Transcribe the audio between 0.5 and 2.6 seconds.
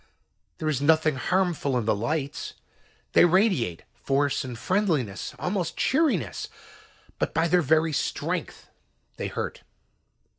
There is nothing harmful in the lights.